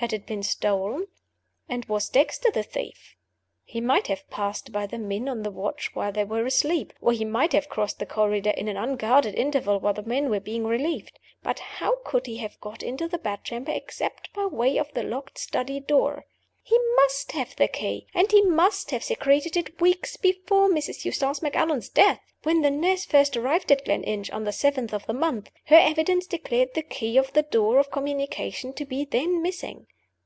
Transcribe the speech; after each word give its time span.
Had 0.00 0.12
it 0.12 0.26
been 0.26 0.42
stolen? 0.42 1.06
And 1.70 1.86
was 1.86 2.10
Dexter 2.10 2.50
the 2.50 2.62
thief? 2.62 3.16
He 3.64 3.80
might 3.80 4.08
have 4.08 4.28
passed 4.28 4.70
by 4.70 4.86
the 4.86 4.98
men 4.98 5.26
on 5.26 5.42
the 5.42 5.50
watch 5.50 5.94
while 5.94 6.12
they 6.12 6.22
were 6.24 6.44
asleep, 6.44 6.92
or 7.00 7.12
he 7.12 7.24
might 7.24 7.54
have 7.54 7.70
crossed 7.70 7.98
the 7.98 8.04
corridor 8.04 8.50
in 8.50 8.68
an 8.68 8.76
unguarded 8.76 9.34
interval 9.34 9.80
while 9.80 9.94
the 9.94 10.02
men 10.02 10.28
were 10.28 10.38
being 10.38 10.66
relieved. 10.66 11.18
But 11.42 11.60
how 11.60 11.96
could 12.04 12.26
he 12.26 12.36
have 12.36 12.60
got 12.60 12.82
into 12.82 13.08
the 13.08 13.16
bedchamber 13.16 13.72
except 13.72 14.30
by 14.34 14.44
way 14.44 14.76
of 14.76 14.92
the 14.92 15.02
locked 15.02 15.38
study 15.38 15.80
door? 15.80 16.26
He 16.62 16.78
must 16.96 17.32
have 17.32 17.48
had 17.50 17.56
the 17.56 17.68
key! 17.68 18.06
And 18.12 18.30
he 18.32 18.42
must 18.42 18.90
have 18.90 19.02
secreted 19.04 19.56
it 19.56 19.80
weeks 19.80 20.16
before 20.18 20.68
Mrs. 20.68 21.04
Eustace 21.06 21.40
Macallan's 21.40 21.88
death! 21.88 22.20
When 22.42 22.62
the 22.62 22.70
nurse 22.72 23.04
first 23.04 23.36
arrived 23.36 23.70
at 23.72 23.84
Gleninch, 23.84 24.30
on 24.32 24.42
the 24.44 24.52
seventh 24.52 24.92
of 24.92 25.06
the 25.06 25.12
month, 25.12 25.50
her 25.66 25.76
evidence 25.78 26.26
declared 26.26 26.74
the 26.74 26.82
key 26.82 27.16
of 27.16 27.32
the 27.34 27.42
door 27.42 27.78
of 27.78 27.90
communication 27.92 28.72
to 28.74 28.84
be 28.84 29.04
then 29.04 29.42
missing. 29.42 29.86